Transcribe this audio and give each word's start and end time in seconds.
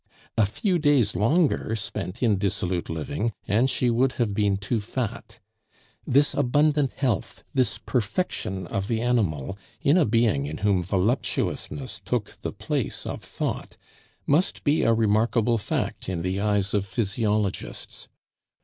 A 0.35 0.47
few 0.47 0.79
days 0.79 1.15
longer 1.15 1.75
spent 1.75 2.23
in 2.23 2.39
dissolute 2.39 2.89
living, 2.89 3.33
and 3.47 3.69
she 3.69 3.91
would 3.91 4.13
have 4.13 4.33
been 4.33 4.57
too 4.57 4.79
fat. 4.79 5.37
This 6.07 6.33
abundant 6.33 6.93
health, 6.93 7.43
this 7.53 7.77
perfection 7.77 8.65
of 8.65 8.87
the 8.87 8.99
animal 8.99 9.59
in 9.79 9.97
a 9.97 10.05
being 10.07 10.47
in 10.47 10.57
whom 10.65 10.81
voluptuousness 10.81 12.01
took 12.03 12.41
the 12.41 12.51
place 12.51 13.05
of 13.05 13.21
thought, 13.23 13.77
must 14.25 14.63
be 14.63 14.81
a 14.81 14.91
remarkable 14.91 15.59
fact 15.59 16.09
in 16.09 16.23
the 16.23 16.39
eyes 16.39 16.73
of 16.73 16.87
physiologists. 16.87 18.07